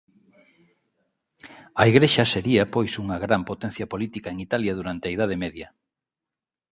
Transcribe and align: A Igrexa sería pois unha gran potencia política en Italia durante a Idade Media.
A 1.81 1.83
Igrexa 1.91 2.31
sería 2.33 2.63
pois 2.73 2.91
unha 3.03 3.17
gran 3.25 3.41
potencia 3.49 3.85
política 3.93 4.27
en 4.33 4.37
Italia 4.47 4.77
durante 4.79 5.05
a 5.05 5.13
Idade 5.15 5.35
Media. 5.43 5.67